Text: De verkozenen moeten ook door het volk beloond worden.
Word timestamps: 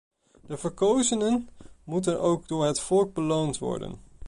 De 0.47 0.57
verkozenen 0.57 1.49
moeten 1.83 2.21
ook 2.21 2.47
door 2.47 2.65
het 2.65 2.79
volk 2.79 3.13
beloond 3.13 3.57
worden. 3.57 3.97